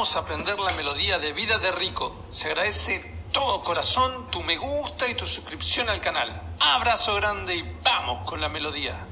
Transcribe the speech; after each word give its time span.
vamos 0.00 0.16
a 0.16 0.20
aprender 0.20 0.58
la 0.58 0.72
melodía 0.72 1.18
de 1.18 1.34
Vida 1.34 1.58
de 1.58 1.70
Rico. 1.72 2.24
Se 2.30 2.48
agradece 2.48 3.04
todo 3.32 3.62
corazón 3.62 4.30
tu 4.30 4.42
me 4.42 4.56
gusta 4.56 5.06
y 5.06 5.14
tu 5.14 5.26
suscripción 5.26 5.90
al 5.90 6.00
canal. 6.00 6.40
Abrazo 6.58 7.16
grande 7.16 7.56
y 7.56 7.76
vamos 7.84 8.26
con 8.26 8.40
la 8.40 8.48
melodía. 8.48 9.09